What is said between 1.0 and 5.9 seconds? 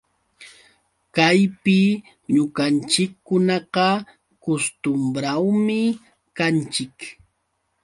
Kaypi ñuqanchikkunaqa kustumbrawmi